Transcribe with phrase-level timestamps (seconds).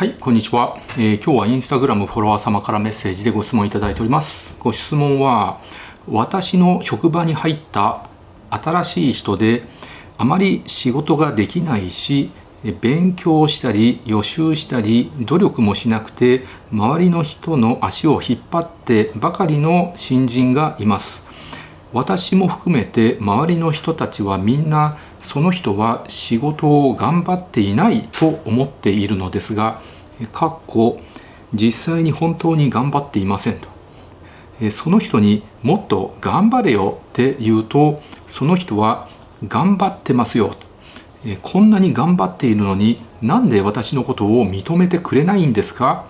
[0.00, 4.56] はいこんにちは、えー、今日はインスタグラムフォロワー様からメッセージでご質問いただいております。
[4.58, 5.60] ご質問は
[6.08, 8.08] 私の職場に入った
[8.48, 9.62] 新しい人で
[10.16, 12.30] あまり仕事ができないし
[12.80, 21.26] 勉強したり予習したり努力もしなくて周りの人の足を引っ張ってばかりの新人がいます。
[21.92, 29.80] 私も含めて周りの人たちはみんなその人は仕事を頑張っていないと思っているのですが
[30.32, 31.00] かっこ
[31.52, 33.68] 実際に本当に頑張っていませんと。
[34.70, 39.08] その人にもっと頑張れよって言うとその人は
[39.48, 40.54] 頑張ってますよ
[41.40, 46.06] こんなに頑張っているのになんで私のことを認めてくれないんですか？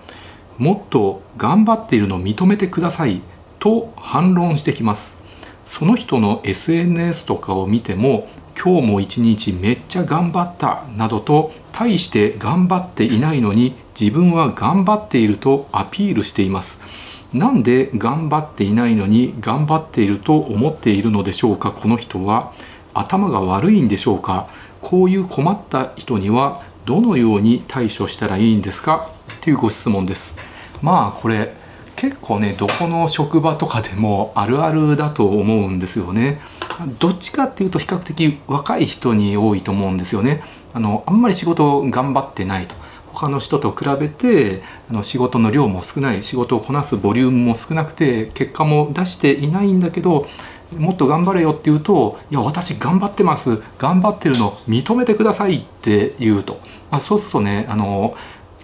[0.57, 3.21] もっと頑張っているのを認めてください
[3.59, 5.17] と反論してきます。
[5.65, 8.27] その人の SNS とかを見ても
[8.63, 16.79] 今日も一日めっちゃ頑張ったなどと大して頑張っていないのに自分は頑張っているとアピールしています。
[17.33, 21.71] なんで頑張っていないのに頑張っていると思っているのでしょうか？
[21.71, 22.53] この人は
[22.93, 24.47] 頭が悪いんでしょうか？
[24.83, 29.09] こういう困った人にはどのように対処したらいいんですか？
[29.37, 30.35] っていうご質問です。
[30.83, 31.51] まあこれ
[31.95, 36.39] 結構ねどこの職場とかでもあるあるだと思うんですよね。
[36.99, 40.43] どっちかっていうと比較的若い人に多いと思うんですよね。
[40.73, 42.75] あのあんまり仕事頑張ってないと。
[43.13, 50.27] 他の人と比べてあの仕事の量も少ない仕事をこなすボリュームも少なくて結果も出していないんだけど
[50.77, 53.61] もっと頑張れよって言うと「いや私頑張ってます。
[53.77, 56.59] 頑張ってるの認めてください」って言うと、
[56.89, 58.15] まあ、そうするとねあの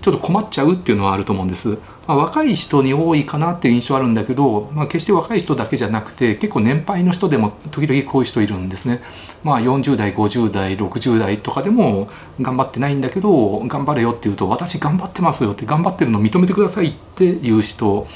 [0.01, 1.77] ちょっと困っちゃうっていうのはあると思うんです。
[2.07, 9.01] まあ、若い人に多いかなっていう印象あるんだけど、まあ、決して若い人だけじゃなくて結構年配の人でも時々こういう人いるんですね。
[9.43, 12.09] まあ、40代50代60代とかでも
[12.41, 18.07] 頑張ってないんだけど頑張れよって言うと私頑張ってますよって頑張ってるの認めてくださいっていう人。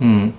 [0.00, 0.34] うん、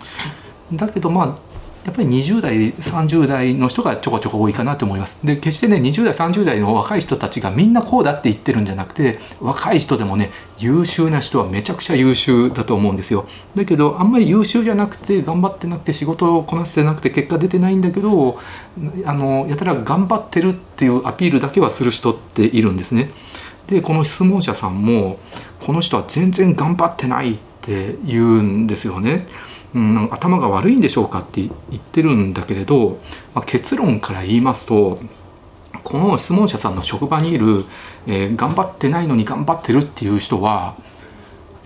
[0.73, 1.44] だけどまあ
[1.85, 5.19] やっぱり20代30代の人がちょこちょこ多いかなと思います。
[5.23, 13.27] で決してね20代30代の若い人たちがみんなこうだって言ってるんじゃなくて若い人でもね優秀な人はめちゃくちゃ優秀だと思うんですよ。
[13.53, 18.39] だけどあんまり優秀じゃなくて頑張ってなくて仕事をこなせてなくて結果出てないんだけど
[19.05, 23.11] あのやたら頑張ってるっていうアピールだけはする人っているんですね。
[23.67, 25.19] でこの質問者さんも
[25.59, 29.27] この人は全然頑張ってないって言うんですよね。
[29.75, 32.97] うん、頭が悪いんでしょうかって言ってるんだけれど、
[33.33, 34.97] まあ、結論から言いますと
[35.83, 37.65] この質問者さんの職場にいる、
[38.07, 40.75] えー、頑張ってないのに頑張ってるっていう人は、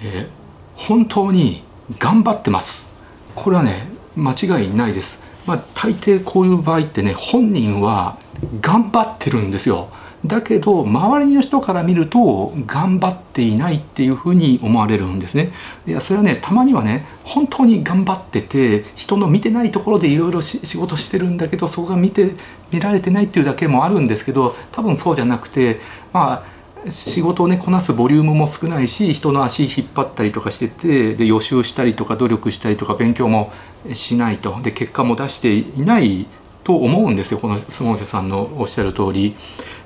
[0.02, 0.28] えー、
[0.75, 1.62] 本当に
[2.00, 2.90] 頑張ってます。
[3.36, 8.18] これはね間違いないです、まあ、大抵こういう場合ってね本人は
[8.59, 9.90] 頑張ってるんですよ。
[10.25, 15.52] だけど周りの人から見ると頑張っていないっていうふうに思われるんですね。
[15.88, 22.31] いやそれはねたまにはね本当に頑張ってて人の見てないところでいろいろ仕事してるんだけどそこが見て
[22.72, 25.79] 見られてないっていうだけもあるんですけど多分そうじゃなくて
[26.12, 26.59] まあ
[26.90, 33.52] 仕事をねこなすボリュームも少ないし人の足引っ張ったりとかしててで予習したりとか努力したりとか勉強も
[33.94, 36.25] しないとで結果も出していない
[36.69, 39.35] と思うんですよこの質問者さんのおっしゃる通り。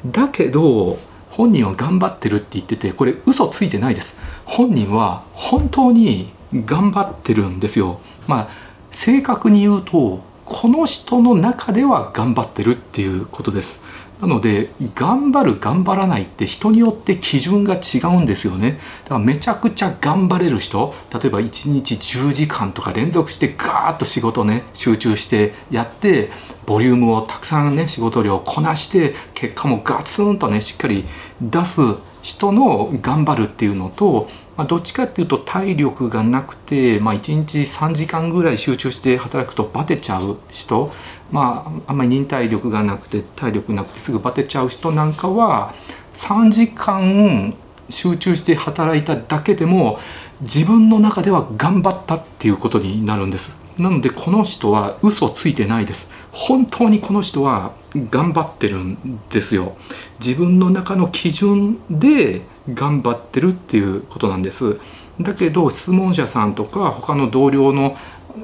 [0.06, 0.98] だけど
[1.30, 4.18] 本人は頑張ってるって言っててこれ嘘ついてないです。
[4.44, 8.02] 本人は本当に頑張ってるんですよ。
[8.28, 8.48] まあ
[8.92, 13.82] 正確に言うとこの人の中では頑張ってるっていうことです。
[14.24, 18.80] なので頑張る頑張らないって人によって基準が違うんですよね。
[19.04, 26.30] だからめちゃくちゃ頑張れる人例えば1日10時間とか連続してガーッと仕事ね集中してやって
[26.66, 31.04] ボリュームをたくさんね仕事量をこなして結果もガツンとねしっかり
[31.42, 31.82] 出す
[32.22, 40.92] 人の頑張るっていうのとまあ、どっちかっていうと体力がなくて、まあ、1日3時間ぐらい集中して働くとバテちゃう人、
[41.34, 45.74] まあ、あんまり忍耐力がなくて体力なくてすぐバテちゃう人なんかは
[46.14, 47.56] 3時間
[47.90, 50.00] 集中して働いただけでも
[50.42, 53.56] 自分の中では頑張ったっていうことになるんです。
[53.80, 56.08] なのでこの人は嘘ついてないです。
[56.32, 57.72] 本当にこの人は
[58.12, 59.76] 頑張ってるんですよ。
[60.24, 62.42] 自分の中の基準で
[62.72, 64.80] 頑張ってるっていうことなんです。
[65.20, 67.98] だけど質問者さんとか他の同僚の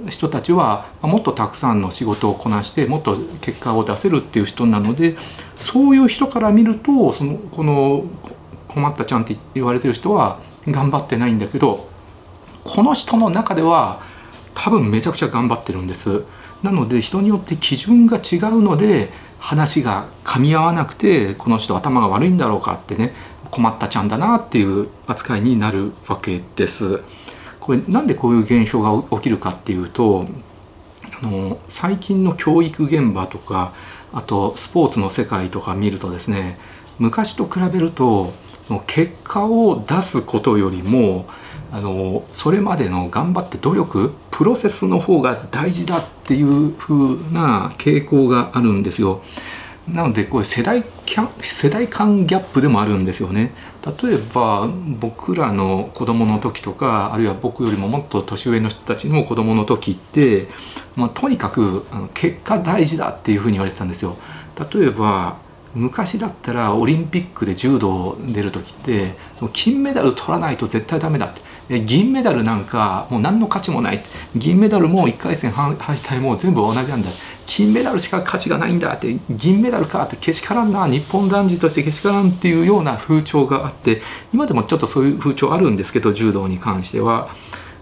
[0.07, 5.15] 人たちはもっとたくさんの仕事をこなしてもっと結果を出せるっていう人なので
[5.55, 8.05] そういう人から見るとそのこの
[8.67, 11.89] 困ったちゃんって言われてる人は頑張ってないんだけど
[12.63, 14.01] この人の中では
[14.53, 16.23] 多分めちゃくちゃ頑張ってるんです。
[16.61, 19.09] なので人によって基準が違うので
[19.39, 23.13] 話が噛み合わなくてこの人頭が悪いんだろうかってね
[23.49, 27.01] 困ったちゃんだなっていう扱いになるわけです。
[27.69, 30.25] これなんでこういう現象が起きるかっていうと
[31.21, 33.73] あの最近の教育現場とか
[34.11, 36.57] あとスポーツの世界とか見るとですね
[36.97, 38.33] 昔と比べると
[38.87, 41.27] 結果を出すことよりも
[41.71, 46.95] あのそれまでの頑張って努力プロセスの方が大事だっていう風
[47.31, 49.21] な傾向があるんですよ。
[49.87, 50.83] なのでこれ世代
[51.41, 53.53] 世代間ギャップでもあるんですよね。
[54.03, 54.67] 例えば
[54.99, 60.47] 僕らの子供の時とかあるいは僕よりももっと年上の人たちの子供の時って、
[60.95, 64.17] まあ、とにかくあの結果大事だっていうふうに言われてたんですよ。
[64.73, 65.37] 例えば
[65.73, 69.13] 昔だったらオリンピックで柔道出る時って
[69.53, 71.41] 金メダル取らないと絶対ダメだって
[71.81, 74.01] 銀メダルなんかもう何の価値もない
[74.35, 87.27] 銀メダルも1回戦敗退も全部同じなんだって金メダルしか価値がないんだって銀メダルかってけしからんな日本男児としてけしからんっていうような風潮があって今でもちょっとそういう風潮あるんですけど柔道に関しては。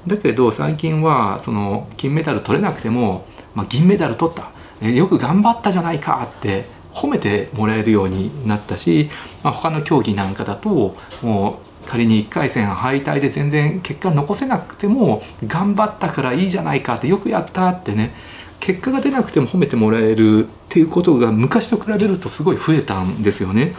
[0.07, 3.25] だけど最近はその金メダル取れなくても、
[3.55, 4.35] まあ、銀メダル取っ
[4.81, 9.09] たよく頑張ったじゃないかって褒めてもらえるようになったし、
[9.43, 18.13] まあ、他の競技なんかだともう仮に1回戦敗退で全然結果残せなくても頑張ったからいいじゃないかってよくやったってね
[18.59, 23.73] 結果が出なくても褒めてもらえるっていうことが昔と比べるとすごい増えたんですよね。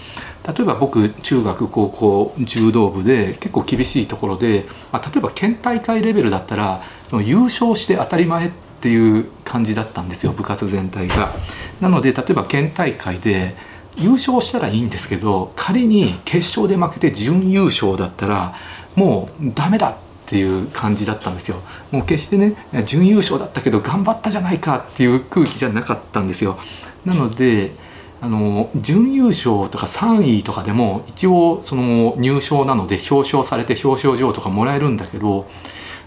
[0.47, 11.33] 例えば僕中学高校柔道部で結構厳しいところで、まあ、例えば県大会レベルだったらその優勝して当たり前っていう感じだったんですよ部活全体が。
[11.81, 13.55] なので例えば県大会で
[13.99, 18.55] 優勝したらいいんですけど仮に決勝で負けて準優勝だったら
[18.95, 19.97] もうダメだっ
[20.29, 21.57] ていう感じだったんですよ
[21.91, 22.55] もう決してね
[22.85, 26.59] 準優勝だったけど頑張ったじゃないかっていう空気じゃなかったんですよ
[27.05, 27.73] なので
[28.21, 35.49] あの準優勝とか3位とかでも一応その入賞なので表彰されて表彰状とかもらえるんだけど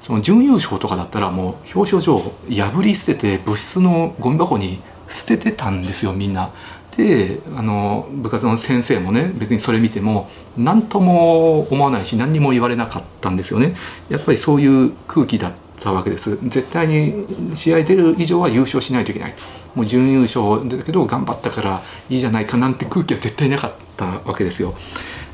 [0.01, 6.51] その準優勝とかだったらもう表彰状破り捨てて部室のゴミ箱に捨ててたんですよみんな。
[6.97, 13.75] であの部活の先生もね別にそれ見ても何とも思わないし何にも言われなかったんですよね。
[14.09, 16.37] やっぱりそういう空気だったわけです。
[16.41, 19.33] 絶対に試合出る以上は優勝しないといけない。
[19.73, 24.75] もう準優勝だけど頑張ったからいいじゃないかなんて空気は絶対なかったわけですよ。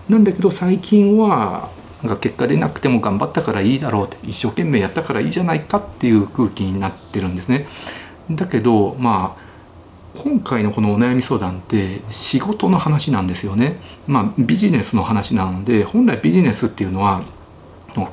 [0.07, 1.69] なんだけど最近は
[2.03, 7.65] なんか結果出なくても頑張ったからいいだろうって一生懸命やったからいいじゃないかっていう空気になってるんですね。
[8.29, 9.46] だけどまあ
[10.17, 13.79] 今回のこのお悩み相談って仕事の話なんですよね。
[14.07, 17.21] まあビジネスの話なので本来ビジネスっていうのは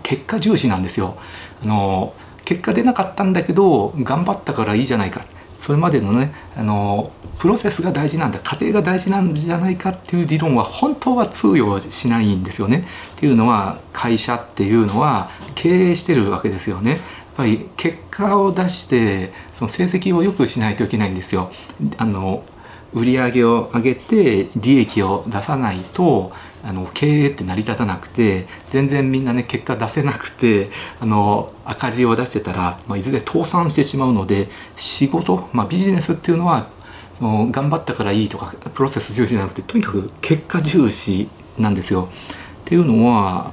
[0.02, 1.16] 結果重視なんですよ。
[1.62, 2.12] あの
[2.44, 5.22] 結果出なかったんだけど頑張ったからいいじゃないか
[5.58, 12.86] それまでのねあのプロセスが大事なんだ過程が大事なんじゃないかっていう理論は本当は通用しないんですよね。
[13.16, 17.00] っていうのは会社っていうのは経営してるわけですよね。
[17.36, 21.50] ぱり結果を出してその成績を良くしないといけないんですよ。
[21.98, 22.44] あの
[22.92, 26.32] 売上を上げて利益を出さないと
[26.62, 30.70] あの経営って成り立たなくて全然みんなね結果出せなくて
[31.00, 34.46] あの赤字を出してたら、まあ、いずれ倒産してしまうので
[34.76, 36.68] 仕事、まあ、ビジネスっていうのは
[37.20, 41.28] 頑張ったからいいとかプロセス重視じゃなくてとにかく結果重視
[41.58, 42.08] なんですよ。
[42.62, 43.52] っていうのは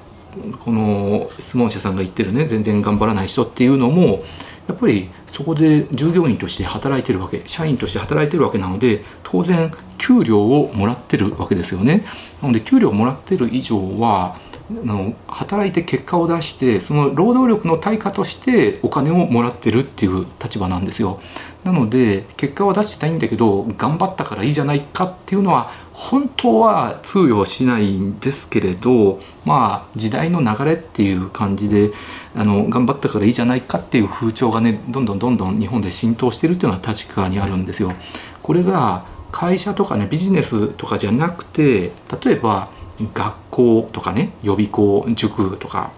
[0.63, 4.24] この質問者さんが言ってるね全然頑張らない人っていうのも
[4.67, 12.03] やっぱりそこで従業員として働いてるわけ社員として働いてるわけなので当然給料をもらってるわけですよね。
[12.41, 14.36] なので給料をもらってる以上は
[14.70, 21.22] あの働いて結果を出してその労働力の対価としてお金をもらってるっていう立場なんですよ。
[21.63, 25.72] なので結果は出してたいんだけど頑張ったからいいじゃないかっていうのは
[26.10, 31.91] 本当は通用しないんですけれどまあ時代の流れっていう感じで
[32.36, 37.93] あの頑張ったからいいじゃないかっていう風潮がねどんどんどんどん日本で浸透してるっていうのは確かにあるんですよ。
[38.41, 41.91] これが会社とかねビジネスとかじゃなくて
[42.24, 42.70] 例えば
[43.13, 45.91] 学校とかね予備校塾とか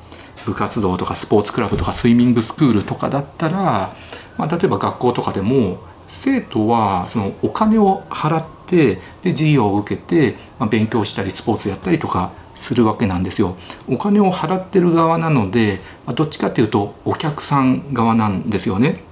[0.45, 3.93] 部活動とかスポーツクラブとかスイミングスクールとかだったら、
[4.38, 13.56] まあ、例えば学校とかでも生徒はそのお金を払っててで授業を受けて、まあ、勉強したりスポーツやったりとかするわけなんですよ。
[13.88, 19.03] お金を払ってる側なので、まあ、どっちかっていうとお客さん側なんですよね。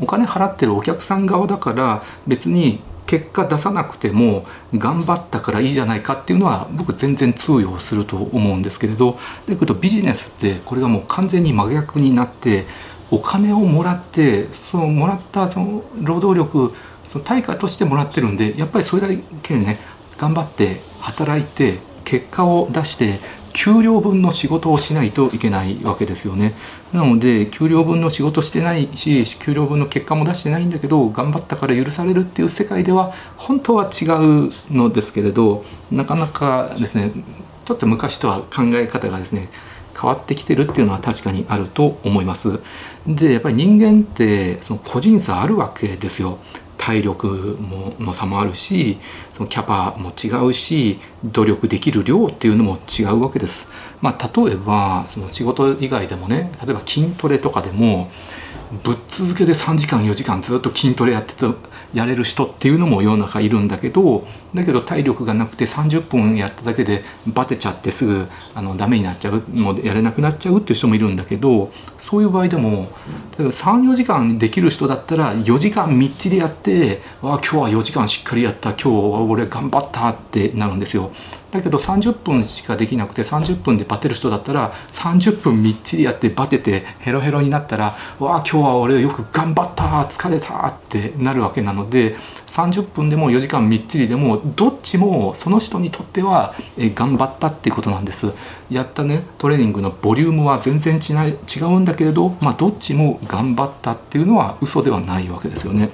[0.00, 4.44] お金払ってるお客さん側だから別に結果出さなくても
[4.74, 9.18] 頑張ったからいいじゃないかっていうのは僕全然通用すると思うんですけれど
[9.48, 12.66] だけどビジネスってこれがもう完全に真逆になって
[13.10, 16.74] お金をもらってそのもらったその労働力
[17.08, 19.78] その対価としてもらってるんでやっぱりそれだけね
[20.18, 23.18] 頑張って働いて結果を出して
[23.52, 26.54] 給料分の仕事をしないといけないわけですよね。
[26.92, 37.10] なので給料分の仕事してないし給料分の結果も出してないんだけど頑張ったから許されるっていう世界では本当は違うのですけれどなかなかですね
[37.64, 39.48] ちょっと昔とは考え方がですね
[40.00, 42.60] 変わってきてるっていうのは確かにあると思います。
[43.06, 46.38] でやっぱり人間ってその個人差あるわけですよ。
[46.78, 47.26] 体力
[47.60, 48.98] もの差もあるし
[49.34, 53.68] そのキャパも違うし努力できる量っていうのも違うわけです。
[54.00, 58.08] まあ、例えばその仕事以外でもね例えば筋トレとかでも
[58.84, 61.46] ぶっ続けで3時間4時間ずっと筋トレやってて
[61.94, 71.70] やれる人っていうのも世の中いるんだけどだけど体力がなくて30分やっただけでバテちゃってすぐあのダメになっちゃうもうやれなくなっちゃうっていう人もいるんだけど
[72.08, 72.88] そういう場合でも
[73.38, 78.92] 34時間できる人だったら4時間みっちりやって「わあ今日は4時間しっかりやった今日は
[79.22, 81.10] 俺頑張った」ってなるんですよ。
[81.50, 96.54] だけど30分しかできなくて30分でバテる人だったら30分みっちりやってバテてヘロヘロになったら「わあ今日は俺よく頑張った疲れた」ってなるわけなので30分でも4時間みっちりでもどっちもその人にとっては
[96.94, 98.32] 頑張ったっていうことなんです。
[98.70, 105.90] やったねトレーニングのボリュームは全然違うんだけれど、まあ、どっちも頑張ったっていうのは嘘ではないわけですよね。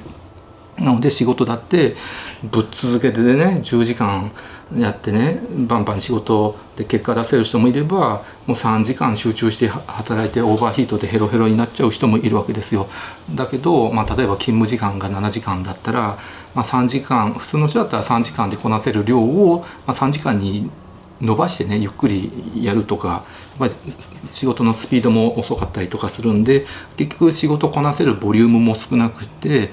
[0.78, 1.94] なので仕事だって
[2.42, 4.32] ぶっ続けてでね10時間
[4.72, 12.86] やってねバンバン仕事で結果出せる人もいればもう3時間集中して働いてオーバーヒートでヘロヘロになっちゃう人もいるわけですよ。
[13.34, 16.18] だけど、まあ、例えば勤務時間が7時間だったら、
[16.54, 20.70] まあ、3時間普通の人だったら3時間でこなせる量を、まあ、3時間に
[21.20, 23.24] 伸ばしてねゆっくりやるとか
[23.58, 23.72] やっぱり
[24.26, 29.70] 仕事のスピードも遅かったりとかするんで結局仕事こなせるボリュームも少なくて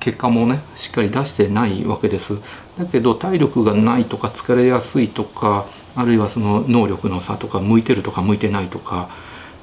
[0.00, 2.38] 結果もねしっかり出してないわけです。
[2.76, 9.08] だけど体力がないとか疲れやすいとかあるいはその能力の差とか向いてるとか向いてないとか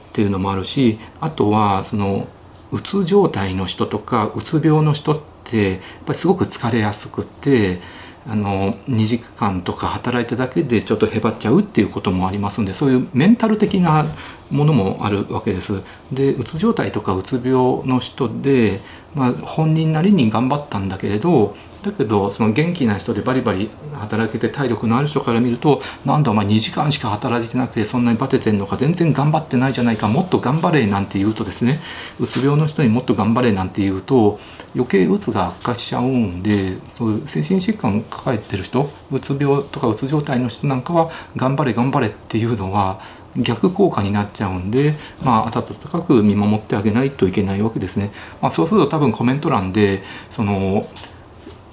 [0.09, 2.27] っていうのもあるしあとはその
[2.71, 7.79] うつ状態の人とかうつ病の人ってやっぱりすごく疲れやすくて
[8.27, 14.05] あの2時間とか働いただけでちょっとへばっちゃうっていうこともありますんでそういうメンタル的な
[14.49, 15.83] ものもあるわけです。
[16.11, 18.79] でうつ状態とかうつ病の人で、
[19.13, 31.79] まあ、本人なりに頑張ったんだけれどだけどその元気な人でバリバリ働けて体力のある人から見るとなんだお前2時間しか働いてなくてそんなにバテてんのか全然頑張ってないじゃないかもっと頑張れなんて言うとですね
[32.19, 34.39] うつ病の人にもっと頑張れなんて言うと
[34.73, 42.99] 余計うつが悪化しちゃうんでそういう精神疾患を抱えてる人うつ病とかうつ状態の人なんかは頑張れ頑張れっていうのは
[43.37, 48.11] 逆効果になっちゃうんで、まあ、温かく見守ってあげないといけないわけですね。
[48.41, 50.87] まあ、そうすると多分コメント欄でその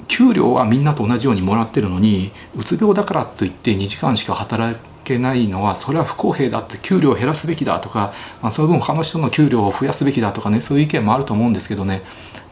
[0.09, 12.03] 給料はみんなと同じようにもらってるのにうつ病だからといって2時間しか働けないのはそれは不公平だって給料を減らすべきだとか、まあ、その分他の人の給料を増やすべきだとかねそういう意見もあると思うんですけどね。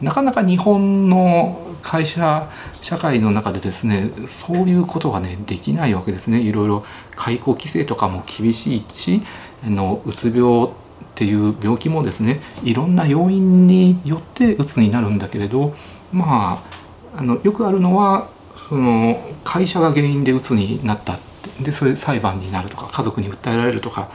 [0.01, 2.49] なかなか日本の会社
[2.81, 6.41] 社会の中でですねそういうことがねできないわけですね。
[6.41, 9.21] いろいろ解雇規制とかも厳しいし
[9.65, 10.69] あのうつ病っ
[11.15, 15.73] ていう病気もですねいろんな要因によってうつになるんだけれど
[16.11, 16.80] まあ
[17.15, 21.17] あのよくあるのはその会社が原因で鬱になった
[21.61, 24.09] でそれ裁判になるとか家族に訴えられるとか、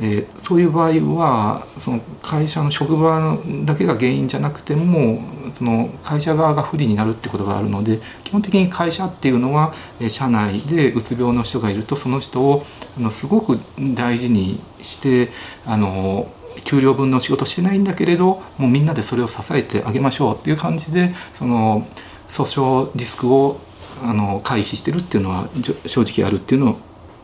[0.00, 5.20] えー、そういう場合はその会社の職場だけが原因じゃなくても
[5.52, 12.64] その会社側が不利になるってことがあるので基本的に会社っていうのはえ社内でうつ病の人がいるとその人を
[12.98, 13.58] あのすごく
[13.94, 15.30] 大事にして
[15.66, 16.30] あの
[16.64, 21.86] 給料分の仕事してないんだけれどもうみんなでそれを支えてあげましょうっていう感じでその。
[22.32, 23.60] 訴訟リスクを
[24.02, 25.48] あの回避してるっていうのは
[25.86, 26.78] 正直あるっていうの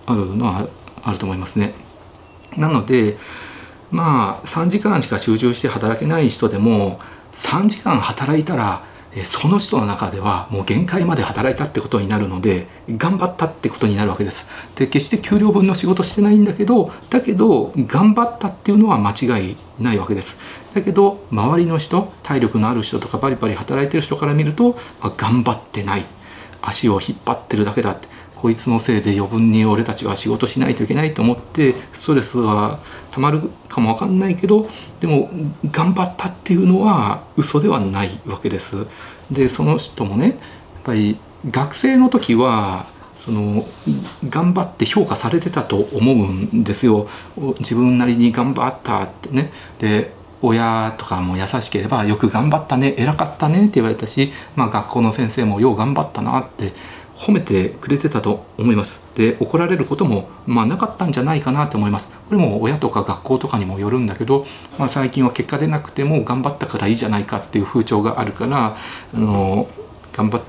[0.06, 0.68] あるのは
[1.02, 1.72] あると思いますね。
[2.56, 3.16] なので
[3.90, 7.00] まあ3時間しか集中して働けない人でも
[7.32, 8.84] 3時間働いたら
[9.24, 14.46] その人の中ではもう限界まで働いたってことになるので頑張ったってことになるわけです。
[14.76, 20.36] で決して給料分の仕事してないんだけどだけど頑張ったっていうのは間違いないわけです。
[20.74, 26.04] だけど周りの人体力のある人とかバリバリ働いてる人から見るとあ頑張ってない
[26.60, 32.78] 足を引っ張ってるだけだってこいつのせいで余分に俺たちは仕事しないといけないと思ってストレスは
[33.10, 34.68] たまるかもわかんないけど
[35.00, 35.28] でも
[35.72, 38.86] 頑張ったっていうのは嘘ではないわけです。
[39.30, 40.36] でその人もねやっ
[40.84, 41.18] ぱり
[41.50, 43.64] 学生の時はその
[44.28, 47.08] 頑張って評価されてたと思うんですよ
[47.58, 56.72] 自分なりに頑張ったってねで親とかも優しければよく頑張ったね偉かったねって言われたし、まあ、学校の先生もよう頑張ったなって
[57.18, 64.46] 褒めてくれてたと思いますで怒られることもまあなかったんじゃないかなと思いますこれも親とか学校とかにもよるんだけど、
[64.78, 68.76] まあ、最近は結果でなくても頑張ったからいいじゃないかっていう風潮があるから
[69.14, 69.68] あの
[70.12, 70.42] 頑張っ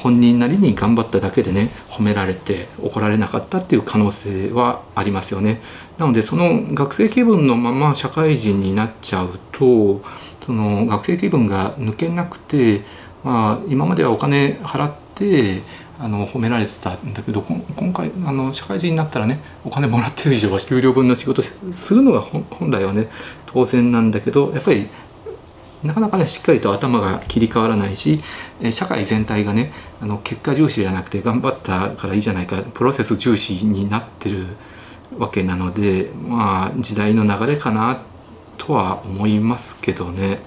[0.00, 5.60] 本人なりに頑張っただけでね褒められて怒られなかったっていう可能性はありますよね。
[5.98, 10.00] なのでその学生気分のまま社会人になっちゃうと
[10.46, 12.80] その学生気分が抜けなくて、
[13.22, 15.60] まあ、今まではお金払って
[16.00, 23.08] あの褒められてたんだけど今回あの社会人になったらねお金もらってる以上は給料分の仕事するのが本来はね
[23.46, 24.88] 当然なんだけどやっぱり
[25.82, 28.20] なかなかねしっかりと頭が切り替わらないし
[28.70, 34.46] 社会全体がねあの結果重視じゃなくて頑張ったからいいじゃないかプロセス重視になってる
[35.18, 38.02] わけなのでまあ時代の流れかな
[38.56, 40.38] とは思いますけどね。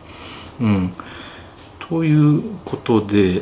[0.62, 0.93] うん、
[1.79, 3.41] ということで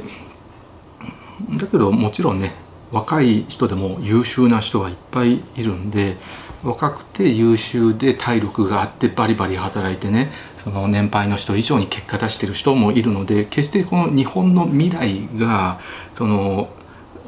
[1.57, 2.53] だけどもちろんね
[2.91, 6.17] 若い人でも優秀な人はいっぱいいるんで
[6.63, 10.31] 若くて優秀で体力があってバリバリ働いてね
[10.63, 15.79] その年配の人以上に結果出してる人もいるので決してこの日本の未来が
[16.11, 16.69] その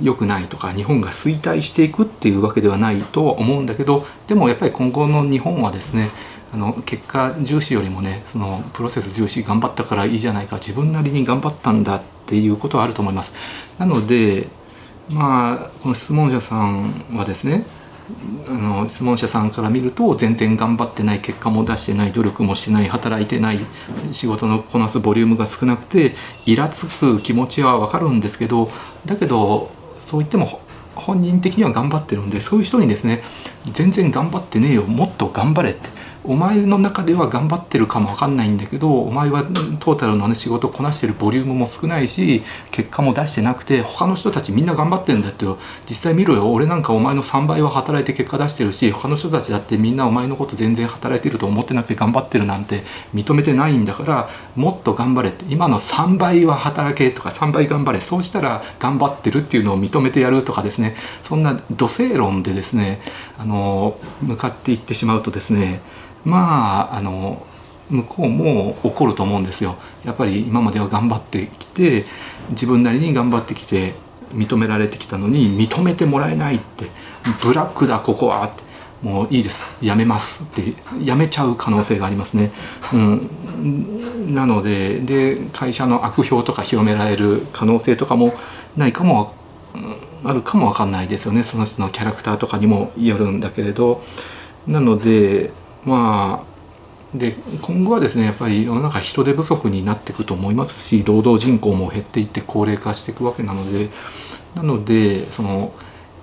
[0.02, 6.10] 良くないとか日本が衰退していくっていうわけではないとは思うんだけどでもやっぱり今後の日本はですね
[6.54, 13.34] あの結果重視よりもねそのプロセス重視頑張ったからいいじゃないか自分なりに頑張ったんだっていうことはあると思います。
[13.80, 14.48] なので
[15.10, 17.66] まあこの質問者さんはですね
[18.48, 23.60] あの質問者さんから見ると全然頑張ってない結果も出してない努力もしてない働いてない
[24.12, 26.14] 仕事のこなすボリュームが少なくて
[26.46, 28.70] イラつく気持ちは分かるんですけど
[29.06, 30.62] だけどそう言っても
[30.96, 33.24] 本人的には頑張ってるんでそういう人にですね
[33.72, 35.90] 全然頑張ってねえよもっと頑張れって
[36.26, 39.44] お前の中では頑張ってるかもわかんないんだけどお前は
[39.80, 45.46] トータルのね仕事こなしてるボリュームも少ないし結果も出してなくて他の人たちみんな頑張ってるんだって
[45.90, 46.52] 実際見ろよ。
[46.52, 55.44] 俺なんかお前の3倍は働いて結果出してるし他の人たちだってみんなお前のこと全然働いてると思ってなくて頑張ってるなんて認めてないんだからもっと頑張れって。
[55.50, 58.00] 今の3倍は働けとか3倍頑張れ。
[58.00, 60.96] そうしたら頑張ってるっていうのを認めてやるとかですね。
[61.24, 63.02] そんな土星論でですね
[63.38, 65.82] あの向かっていってしまうとですね
[66.26, 67.46] まああの
[67.90, 69.76] 向こうも怒ると思うんですよ。
[70.06, 72.06] やっぱり今までは頑張ってきて
[72.50, 73.94] 自分なりに頑張ってきて
[74.34, 76.88] 認められてきたのに認めてもらえないって
[77.44, 78.64] ブラックだここはって
[79.04, 79.66] もういいです。
[79.82, 80.44] やめます。
[80.44, 82.52] ってやめちゃう可能性がありますね。
[82.94, 88.34] うん、なのでで会社の悪評とか広められる可能性とかも
[88.78, 89.34] ないかも
[90.24, 91.44] あるかもわかんないですよね。
[91.44, 94.02] その人のキャラクターとかにもよるんだけれど。
[94.66, 95.52] なので
[95.86, 103.90] まあで今後はですねやっぱり世の中人手不足になっていくと思いますし労働人口も減っていって高齢化していくわけなので
[104.56, 105.74] なのでその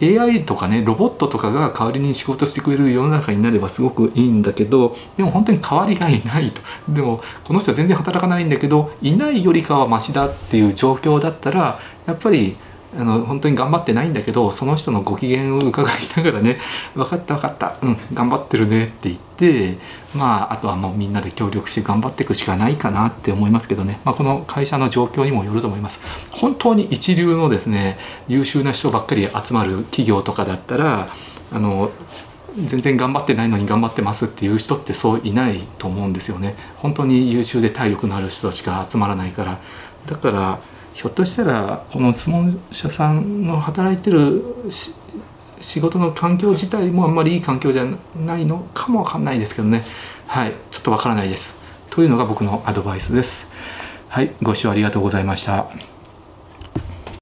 [0.02, 6.62] AI とかねロボットとかが代わりに仕事してくれる世の中になればすごくいいんだけどでも本当に代わりがいないと。
[6.88, 12.56] でもこの人は全然働かないんだけどいないよりかはマシだっていう状況だったらやっぱり
[12.98, 16.58] あの本当に頑張ってないんだけどその人のご機嫌を伺いながらね
[16.96, 19.29] 「分かった分かったうん頑張ってるね」って言って
[20.14, 26.00] まああとはもうみんなで協力して頑張っていくしかないかなって思いますけどね、まあ、この会社の状況にもよると思います。
[26.32, 27.98] 本当に一流のですね
[28.28, 31.08] 優秀な人ばっかり集まる企業とかだったら
[31.52, 31.90] あの
[32.56, 36.56] 全然頑張ってないのに頑張ってますっていう人ってそういないと思うんですよね。
[36.76, 39.60] 本当に優秀で体力のある人しか集まらないから
[40.06, 40.58] だから
[40.94, 44.42] ひょっとしたらこの質問者さんの働いてる
[45.60, 47.86] 仕事の環境自体もあんまりいい環境じゃ
[48.24, 49.82] ないのかもわかんないですけどね。
[50.26, 50.52] はい。
[50.70, 51.54] ちょっとわからないです。
[51.90, 53.46] というのが僕のアドバイスです。
[54.08, 54.32] はい。
[54.42, 55.99] ご視聴ありがとうございました。